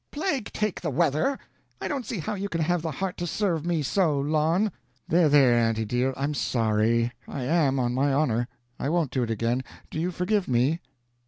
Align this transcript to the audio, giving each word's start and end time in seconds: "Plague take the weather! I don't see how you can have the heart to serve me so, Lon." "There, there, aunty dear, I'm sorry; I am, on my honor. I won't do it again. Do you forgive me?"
"Plague 0.09 0.51
take 0.51 0.81
the 0.81 0.89
weather! 0.89 1.37
I 1.79 1.87
don't 1.87 2.07
see 2.07 2.17
how 2.17 2.33
you 2.33 2.49
can 2.49 2.61
have 2.61 2.81
the 2.81 2.89
heart 2.89 3.17
to 3.17 3.27
serve 3.27 3.67
me 3.67 3.83
so, 3.83 4.19
Lon." 4.19 4.71
"There, 5.07 5.29
there, 5.29 5.55
aunty 5.55 5.85
dear, 5.85 6.15
I'm 6.17 6.33
sorry; 6.33 7.11
I 7.27 7.43
am, 7.43 7.77
on 7.79 7.93
my 7.93 8.11
honor. 8.11 8.47
I 8.79 8.89
won't 8.89 9.11
do 9.11 9.21
it 9.21 9.29
again. 9.29 9.63
Do 9.91 9.99
you 9.99 10.09
forgive 10.09 10.47
me?" 10.47 10.79